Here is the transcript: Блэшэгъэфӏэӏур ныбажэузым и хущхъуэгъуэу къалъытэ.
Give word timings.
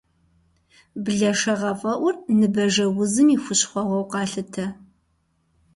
Блэшэгъэфӏэӏур 1.03 2.15
ныбажэузым 2.39 3.27
и 3.35 3.37
хущхъуэгъуэу 3.43 4.09
къалъытэ. 4.11 4.65